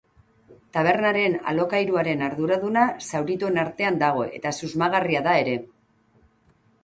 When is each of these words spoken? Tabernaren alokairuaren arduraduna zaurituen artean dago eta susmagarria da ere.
Tabernaren 0.77 1.33
alokairuaren 1.51 2.23
arduraduna 2.27 2.85
zaurituen 3.09 3.61
artean 3.65 4.01
dago 4.07 4.25
eta 4.41 4.53
susmagarria 4.61 5.21
da 5.31 5.35
ere. 5.45 5.55